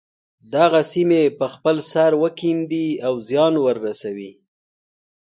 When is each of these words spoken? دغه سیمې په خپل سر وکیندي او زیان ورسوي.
دغه 0.55 0.81
سیمې 0.91 1.23
په 1.39 1.45
خپل 1.53 1.75
سر 1.91 2.11
وکیندي 2.23 2.87
او 3.07 3.13
زیان 3.27 3.53
ورسوي. 3.65 4.31